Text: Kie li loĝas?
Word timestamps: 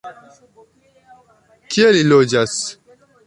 Kie 1.75 1.91
li 1.97 2.01
loĝas? 2.09 2.59